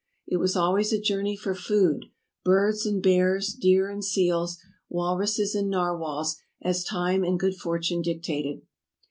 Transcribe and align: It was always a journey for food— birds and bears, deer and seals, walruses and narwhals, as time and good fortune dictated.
It 0.25 0.37
was 0.37 0.55
always 0.55 0.91
a 0.91 0.99
journey 0.99 1.37
for 1.37 1.53
food— 1.53 2.05
birds 2.43 2.87
and 2.87 3.03
bears, 3.03 3.53
deer 3.53 3.87
and 3.87 4.03
seals, 4.03 4.57
walruses 4.89 5.53
and 5.53 5.69
narwhals, 5.69 6.37
as 6.59 6.83
time 6.83 7.23
and 7.23 7.39
good 7.39 7.55
fortune 7.55 8.01
dictated. 8.01 8.63